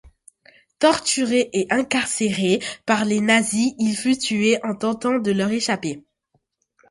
Torturé 0.79 1.51
et 1.53 1.67
incarcéré 1.69 2.59
par 2.87 3.05
les 3.05 3.21
nazis, 3.21 3.75
il 3.77 3.95
fut 3.95 4.17
tué 4.17 4.57
en 4.63 4.73
tentant 4.73 5.19
de 5.19 5.31
leur 5.31 5.51
échapper. 5.51 6.03